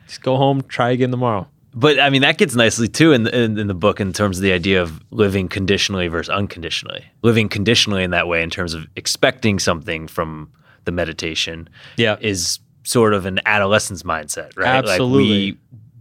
[0.08, 1.46] just go home, try again tomorrow.
[1.75, 4.38] But I mean, that gets nicely too in the, in, in the book in terms
[4.38, 7.03] of the idea of living conditionally versus unconditionally.
[7.23, 10.51] Living conditionally in that way, in terms of expecting something from
[10.86, 12.17] the meditation, Yeah.
[12.21, 14.83] is sort of an adolescence mindset, right?
[14.86, 15.29] Like Absolutely.
[15.29, 15.57] we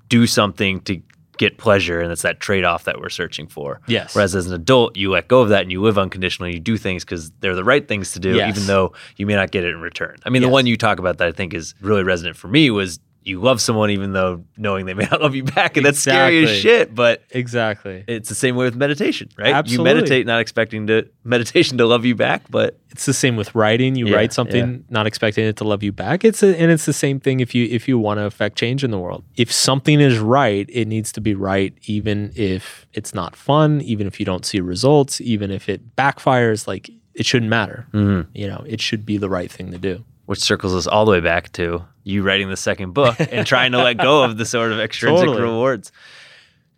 [0.08, 1.00] do something to
[1.38, 3.80] get pleasure, and it's that trade off that we're searching for.
[3.86, 4.14] Yes.
[4.14, 6.52] Whereas as an adult, you let go of that and you live unconditionally.
[6.52, 8.54] You do things because they're the right things to do, Yes.
[8.56, 10.16] even though you may not get it in return.
[10.24, 12.70] I mean, the one you talk about that I think is really resonant for me
[12.70, 15.98] was you love someone even though knowing they may not love you back, and that's
[15.98, 16.94] scary as shit.
[16.94, 18.04] But exactly.
[18.06, 19.54] it's the same way with meditation, right?
[19.54, 19.90] Absolutely.
[19.90, 23.54] You meditate not expecting to meditation to love you back, but It's the same with
[23.54, 23.96] writing.
[23.96, 26.24] You Yeah, write something not expecting it to love you back.
[26.24, 28.84] It's a, and it's the same thing if you if you want to affect change
[28.84, 29.24] in the world.
[29.36, 34.06] If something is right, it needs to be right even if it's not fun, even
[34.06, 37.86] if you don't see results, even if it backfires, like it shouldn't matter.
[37.92, 38.30] Mm-hmm.
[38.34, 40.04] You know, it should be the right thing to do.
[40.32, 43.70] Which circles us all the way back to you writing the second book and trying
[43.72, 45.42] to let go of the sort of extrinsic Totally.
[45.42, 45.92] rewards.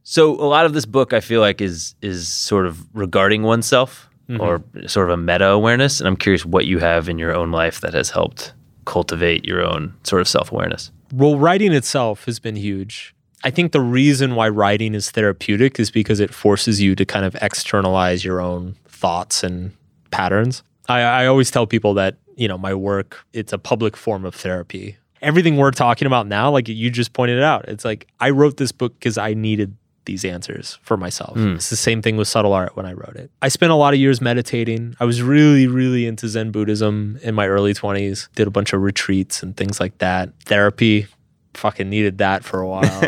[0.03, 4.09] So a lot of this book I feel like is is sort of regarding oneself
[4.29, 4.41] Mm-hmm.
[4.41, 7.51] or sort of a meta awareness and I'm curious what you have in your own
[7.53, 8.55] life that has helped
[8.87, 10.91] cultivate your own sort of self-awareness.
[11.13, 13.15] Well, writing itself has been huge.
[13.45, 17.27] I think the reason why writing is therapeutic is because it forces you to kind
[17.27, 19.73] of externalize your own thoughts and
[20.11, 20.63] patterns.
[20.89, 24.35] I, I always tell people that, you know, my work, it's a public form of
[24.35, 24.97] therapy.
[25.23, 28.57] Everything we're talking about now, like you just pointed it out, it's like I wrote
[28.57, 31.35] this book because I needed these answers for myself.
[31.35, 31.55] Hmm.
[31.55, 33.31] It's the same thing with subtle art when I wrote it.
[33.41, 34.97] I spent a lot of years meditating.
[35.01, 38.83] I was really, really into Zen Buddhism in my early 20s, did a bunch of
[38.83, 40.31] retreats and things like that.
[40.45, 41.07] Therapy,
[41.55, 43.01] fucking needed that for a while.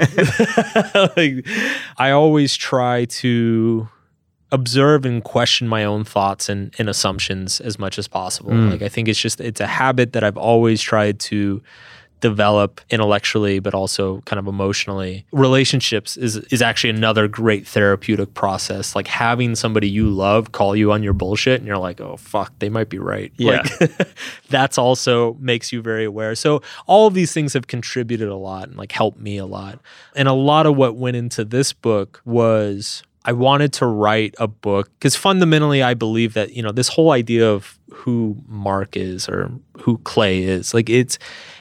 [1.16, 1.46] like,
[1.98, 3.88] I always try to
[4.52, 8.52] observe and question my own thoughts and, and assumptions as much as possible.
[8.52, 8.70] Hmm.
[8.70, 11.62] Like I think it's just it's a habit that I've always tried to
[12.20, 15.26] develop intellectually but also kind of emotionally.
[15.32, 18.94] Relationships is is actually another great therapeutic process.
[18.94, 22.52] Like having somebody you love call you on your bullshit and you're like, "Oh fuck,
[22.58, 23.64] they might be right." Yeah.
[23.80, 24.16] Like
[24.48, 26.34] that's also makes you very aware.
[26.34, 29.80] So all of these things have contributed a lot and like helped me a lot.
[30.14, 34.46] And a lot of what went into this book was I wanted to write a
[34.46, 39.28] book because fundamentally I believe that, you know, this whole idea of who Mark is
[39.28, 41.18] or who Clay is, like it's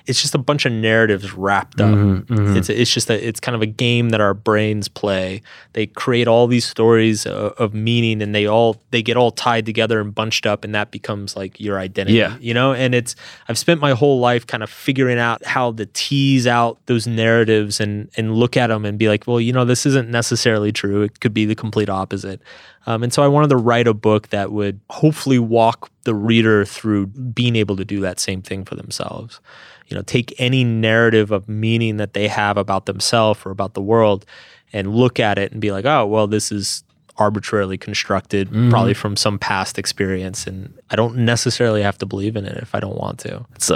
[0.07, 1.95] it's just a bunch of narratives wrapped up.
[1.95, 2.57] Mm-hmm, mm-hmm.
[2.57, 5.41] It's it's just a it's kind of a game that our brains play.
[5.73, 9.65] They create all these stories of, of meaning and they all they get all tied
[9.65, 12.17] together and bunched up and that becomes like your identity.
[12.17, 12.38] Yeah.
[12.39, 13.15] You know, and it's
[13.47, 17.79] I've spent my whole life kind of figuring out how to tease out those narratives
[17.79, 21.01] and and look at them and be like, well, you know, this isn't necessarily true.
[21.01, 22.41] It could be the complete opposite.
[22.88, 26.65] Um, and so I wanted to write a book that would hopefully walk the reader
[26.65, 29.39] through being able to do that same thing for themselves.
[29.88, 33.82] You know, take any narrative of meaning that they have about themselves or about the
[33.82, 34.26] world
[34.74, 36.84] and look at it and be like, oh, well, this is
[37.18, 38.70] arbitrarily constructed, mm-hmm.
[38.70, 40.48] probably from some past experience.
[40.48, 43.46] And I don't necessarily have to believe in it if I don't want to.
[43.56, 43.70] It's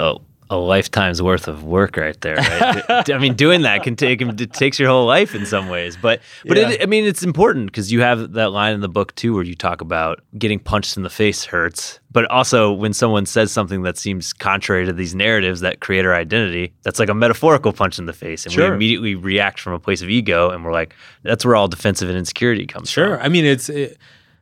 [0.50, 2.36] a, lifetime's worth of work right there.
[2.36, 3.10] Right?
[3.10, 6.20] I mean, doing that can take it takes your whole life in some ways, but
[6.44, 6.70] but Yeah.
[6.70, 9.44] it, I mean, it's important because you have that line in the book too, where
[9.44, 13.82] you talk about getting punched in the face hurts, but also when someone says something
[13.82, 17.98] that seems contrary to these narratives that create our identity, that's like a metaphorical punch
[17.98, 20.94] in the face, and we immediately react from a place of ego, and we're like,
[21.22, 23.02] that's where all defensive and insecurity comes from.
[23.04, 23.16] Sure.
[23.16, 23.26] from.
[23.26, 23.98] I mean, it's it,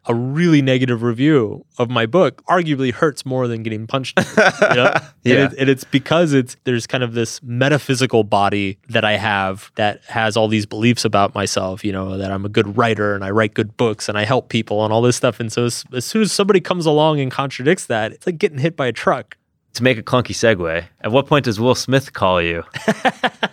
[0.08, 4.18] a really negative review of my book arguably hurts more than getting punched.
[4.18, 4.92] You know?
[4.94, 5.04] Yeah.
[5.28, 9.70] And, it, and it's because it's there's kind of this metaphysical body that I have
[9.74, 11.84] that has all these beliefs about myself.
[11.84, 14.48] You know that I'm a good writer and I write good books and I help
[14.48, 15.38] people and all this stuff.
[15.38, 18.56] And so as, as soon as somebody comes along and contradicts that, it's like getting
[18.58, 19.36] hit by a truck.
[19.74, 22.64] to make a clunky segue, at what point does Will Smith call you?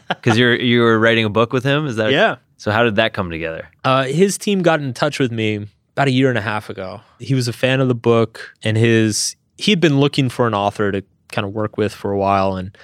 [0.07, 1.85] Because you're you were writing a book with him.
[1.85, 2.37] Is that Yeah.
[2.57, 3.67] So how did that come together?
[3.83, 6.99] Uh, his team got in touch with me about a year and a half ago.
[7.19, 10.53] He was a fan of the book, and his he had been looking for an
[10.53, 12.77] author to kind of work with for a while, and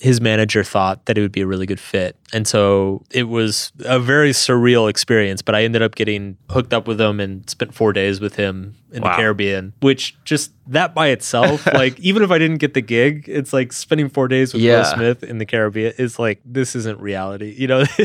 [0.00, 2.16] his manager thought that it would be a really good fit.
[2.32, 6.86] And so it was a very surreal experience, but I ended up getting hooked up
[6.86, 9.10] with him and spent four days with him in Wow.
[9.10, 13.24] the Caribbean, which just that by itself, like even if I didn't get the gig,
[13.26, 17.00] it's like spending four days with Will Smith in the Caribbean is like, this isn't
[17.00, 17.54] reality.
[17.58, 17.84] You know,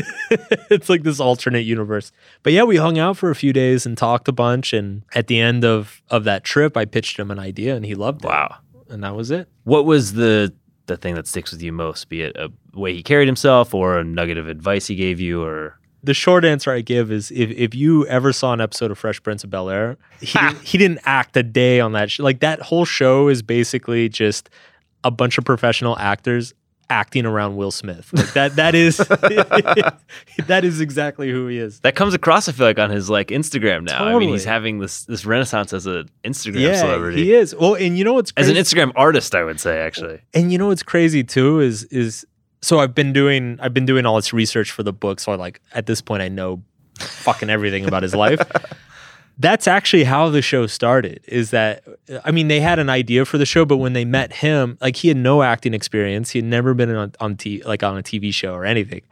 [0.70, 2.10] it's like this alternate universe.
[2.42, 4.72] But yeah, we hung out for a few days and talked a bunch.
[4.72, 7.94] And at the end of, of that trip, I pitched him an idea and he
[7.94, 8.28] loved it.
[8.28, 8.56] Wow.
[8.88, 9.48] And that was it.
[9.64, 10.52] What was the
[10.86, 12.08] the thing that sticks with you most?
[12.08, 15.42] Be it a way he carried himself, or a nugget of advice he gave you,
[15.42, 18.98] or the short answer I give is if, if you ever saw an episode of
[18.98, 22.10] Fresh Prince of Bel Air, he, didn't, he didn't act a day on that.
[22.10, 24.50] Sh- like that whole show is basically just
[25.02, 26.52] a bunch of professional actors
[26.90, 28.10] acting around Will Smith.
[28.12, 28.96] Like that that is
[30.46, 31.80] that is exactly who he is.
[31.80, 32.48] that comes across.
[32.48, 34.04] I feel like on his like Instagram now.
[34.04, 37.54] I mean, he's having this this renaissance as an Instagram Yeah, celebrity, he is.
[37.54, 39.34] Well, and you know what's as an Instagram artist.
[39.34, 40.20] I would say actually.
[40.32, 42.26] And you know what's crazy too is is
[42.62, 45.20] so I've been doing I've been doing all this research for the book.
[45.20, 46.62] So I like at this point I know
[46.98, 48.40] fucking everything about his life.
[49.38, 51.20] That's actually how the show started.
[51.26, 51.82] Is that
[52.24, 54.96] I mean they had an idea for the show, but when they met him, like
[54.96, 56.30] he had no acting experience.
[56.30, 59.02] He had never been on on t- like on a TV show or anything.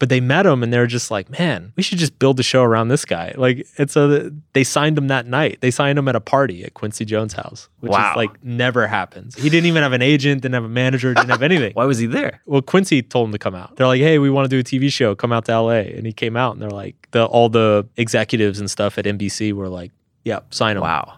[0.00, 2.62] But they met him and they're just like, man, we should just build the show
[2.62, 3.34] around this guy.
[3.36, 5.58] Like, and so they signed him that night.
[5.60, 8.10] They signed him at a party at Quincy Jones' house, which Wow.
[8.12, 9.34] is like never happens.
[9.34, 11.72] He didn't even have an agent, didn't have a manager, didn't have anything.
[11.74, 12.40] Why was he there?
[12.46, 13.76] Well, Quincy told him to come out.
[13.76, 15.14] They're like, "Hey, we want to do a TV show.
[15.14, 18.60] Come out to LA." And he came out, and they're like, the all the executives
[18.60, 19.90] and stuff at NBC were like,
[20.24, 21.14] "Yeah, sign him." Wow.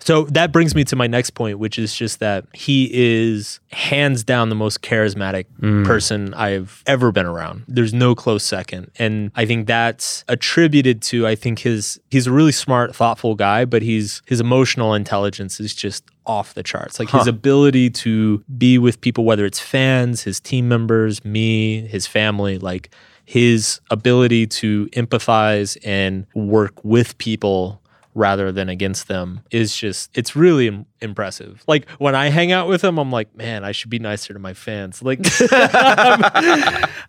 [0.00, 4.24] So that brings me to my next point, which is just that he is hands
[4.24, 5.84] down the most charismatic mm.
[5.84, 7.64] person I've ever been around.
[7.68, 8.90] There's no close second.
[8.98, 13.64] And I think that's attributed to I think his he's a really smart, thoughtful guy,
[13.64, 16.98] but he's his emotional intelligence is just off the charts.
[16.98, 22.06] Like his ability to be with people whether it's fans, his team members, me, his
[22.06, 22.90] family, like
[23.24, 27.79] his ability to empathize and work with people
[28.14, 31.62] rather than against them is just it's really Im- impressive.
[31.68, 34.38] Like when i hang out with him i'm like man i should be nicer to
[34.40, 35.00] my fans.
[35.02, 35.20] Like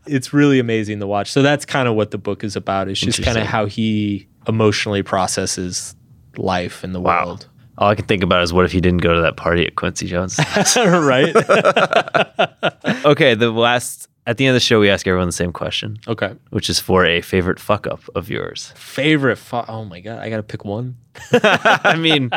[0.06, 1.32] it's really amazing to watch.
[1.32, 2.88] So that's kind of what the book is about.
[2.88, 5.96] It's just kind of how he emotionally processes
[6.38, 7.26] life in the Wow.
[7.26, 7.48] world.
[7.78, 9.76] All I can think about is what if he didn't go to that party at
[9.76, 10.40] Quincy Jones?
[10.76, 11.36] right?
[13.06, 15.98] Okay, the last at the end of the show, we ask everyone the same question,
[16.08, 18.72] okay which is for a favorite fuck up of yours.
[18.76, 20.96] favorite fu- oh my god i gotta pick one
[21.34, 22.30] I mean,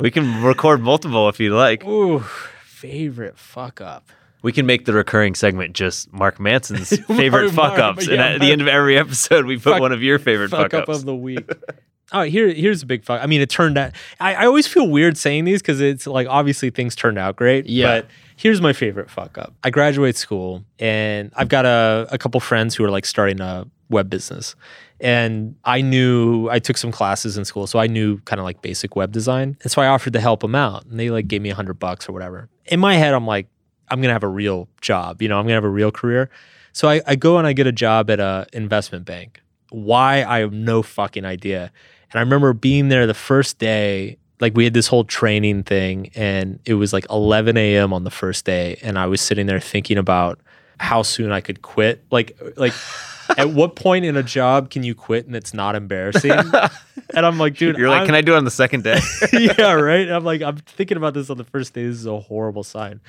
[0.00, 1.84] we can record multiple if you like.
[1.84, 2.20] Ooh,
[2.64, 4.08] favorite fuck up
[4.42, 8.26] We can make the recurring segment just Mark Manson's favorite Mark- fuck ups, and yeah,
[8.28, 10.74] at the end of every episode, we put Fuck- one of your favorite fuck fuck
[10.74, 10.98] up ups.
[11.00, 11.48] of the week.
[12.12, 13.20] Oh, here, here's a big fuck.
[13.22, 13.92] I mean, it turned out.
[14.20, 17.66] I, I always feel weird saying these because it's like obviously things turned out great.
[17.66, 18.00] Yeah.
[18.02, 19.54] But here's my favorite fuck up.
[19.62, 23.66] I graduate school and I've got a, a couple friends who are like starting a
[23.88, 24.54] web business.
[25.00, 28.62] And I knew I took some classes in school, so I knew kind of like
[28.62, 29.56] basic web design.
[29.62, 31.78] And so I offered to help them out, and they like gave me a hundred
[31.78, 32.48] bucks or whatever.
[32.66, 33.48] In my head, I'm like,
[33.88, 35.20] I'm gonna have a real job.
[35.20, 36.30] You know, I'm gonna have a real career.
[36.72, 39.42] So I, I go and I get a job at a investment bank.
[39.70, 41.72] Why I have no fucking idea.
[42.10, 46.10] And I remember being there the first day, like we had this whole training thing,
[46.14, 47.94] and it was like 11 a.m.
[47.94, 50.38] on the first day, and I was sitting there thinking about
[50.78, 52.04] how soon I could quit.
[52.10, 52.74] Like, like
[53.38, 56.32] at what point in a job can you quit and it's not embarrassing?
[57.16, 58.98] And I'm like, dude, You're like, I'm- can I do it on the second day?
[59.32, 60.08] yeah, right.
[60.08, 61.86] I'm like, I'm thinking about this on the first day.
[61.86, 63.00] This is a horrible sign.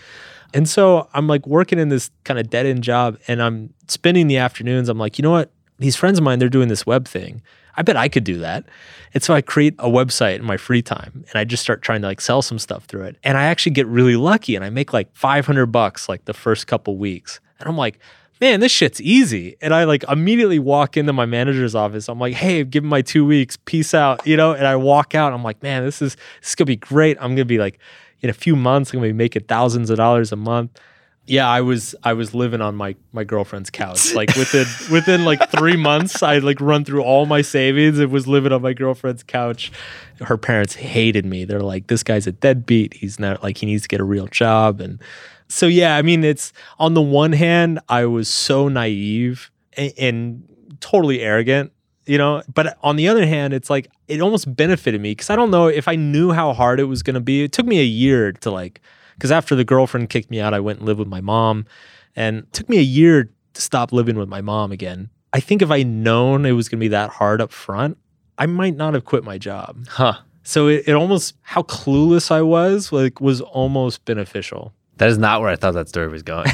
[0.53, 4.27] And so I'm like working in this kind of dead end job and I'm spending
[4.27, 4.89] the afternoons.
[4.89, 5.49] I'm like, you know what?
[5.79, 7.41] These friends of mine, they're doing this web thing.
[7.77, 8.65] I bet I could do that.
[9.13, 12.01] And so I create a website in my free time and I just start trying
[12.01, 13.17] to like sell some stuff through it.
[13.23, 16.67] And I actually get really lucky and I make like 500 bucks like the first
[16.67, 17.39] couple weeks.
[17.59, 17.99] And I'm like,
[18.41, 19.55] man, this shit's easy.
[19.61, 22.09] And I like immediately walk into my manager's office.
[22.09, 23.57] I'm like, hey, give me my two weeks.
[23.65, 24.25] Peace out.
[24.27, 25.33] You know, and I walk out.
[25.33, 27.17] I'm like, man, this is this is gonna be great.
[27.19, 27.79] I'm gonna be like,
[28.21, 30.79] in a few months, I'm gonna be making thousands of dollars a month.
[31.27, 34.13] Yeah, I was I was living on my my girlfriend's couch.
[34.15, 38.27] Like within within like three months, I like run through all my savings and was
[38.27, 39.71] living on my girlfriend's couch.
[40.21, 41.43] Her parents hated me.
[41.43, 42.93] They're like, this guy's a deadbeat.
[42.93, 44.79] He's not like he needs to get a real job.
[44.79, 45.01] And
[45.47, 50.77] so yeah, I mean, it's on the one hand, I was so naive and, and
[50.79, 51.71] totally arrogant,
[52.05, 52.43] you know.
[52.53, 55.67] But on the other hand, it's like it almost benefited me because I don't know
[55.67, 57.43] if I knew how hard it was going to be.
[57.43, 58.81] It took me a year to like
[59.15, 61.65] because after the girlfriend kicked me out, I went and lived with my mom,
[62.15, 65.09] and it took me a year to stop living with my mom again.
[65.33, 67.97] I think if I'd known it was going to be that hard up front,
[68.37, 69.85] I might not have quit my job.
[69.89, 70.13] huh.
[70.43, 74.73] So it, it almost how clueless I was like was almost beneficial.
[74.97, 76.45] That is not where I thought that story was going.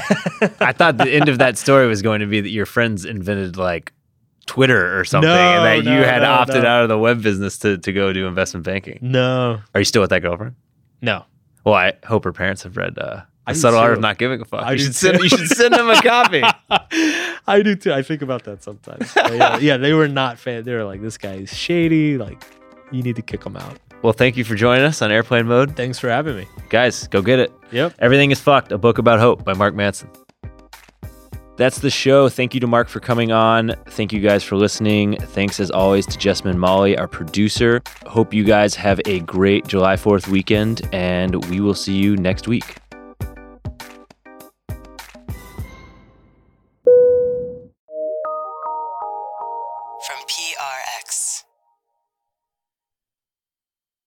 [0.62, 3.58] I thought the end of that story was going to be that your friends invented
[3.58, 3.92] like
[4.48, 5.36] Twitter or something, No,
[5.66, 6.70] and that you had no, opted no.
[6.70, 8.98] out of the web business to, to go do investment banking.
[9.02, 10.56] No, Are you still with that girlfriend?
[11.02, 11.26] no.
[11.64, 14.00] Well, I hope her parents have read uh, I The Subtle Art of.
[14.00, 14.64] Not Giving a Fuck.
[14.64, 15.24] I you, do should send, too.
[15.24, 16.42] you should send them a copy.
[17.48, 17.94] I do too.
[17.94, 19.12] I think about that sometimes.
[19.16, 20.64] But yeah, yeah, they were not fan.
[20.64, 22.18] They were like, this guy is shady.
[22.18, 22.42] Like,
[22.92, 23.78] you need to kick him out.
[24.02, 25.76] Well, thank you for joining us on Airplane Mode.
[25.76, 26.48] Thanks for having me.
[26.70, 27.52] Guys, go get it.
[27.72, 27.94] Yep.
[28.00, 30.10] Everything is Fucked, a book about hope by Mark Manson.
[31.58, 32.30] That's the show.
[32.30, 33.76] Thank you to Mark for coming on.
[33.88, 35.18] Thank you guys for listening.
[35.18, 37.82] Thanks as always to Jessman Molly, our producer.
[38.06, 42.48] Hope you guys have a great July 4th weekend, and we will see you next
[42.48, 42.78] week.